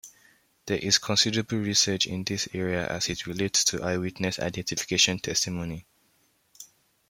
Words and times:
There 0.65 0.79
is 0.79 0.97
considerable 0.97 1.59
research 1.59 2.07
in 2.07 2.23
this 2.23 2.49
area 2.55 2.87
as 2.87 3.07
it 3.07 3.27
relates 3.27 3.63
to 3.65 3.83
eyewitness 3.83 4.39
identification 4.39 5.19
testimony. 5.19 5.85